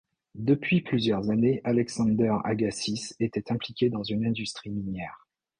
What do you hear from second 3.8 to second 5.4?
dans une industrie minière.